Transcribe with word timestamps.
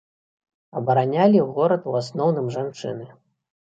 Абаранялі 0.81 1.45
горад 1.59 1.81
у 1.93 1.97
асноўным 2.03 2.53
жанчыны. 2.61 3.05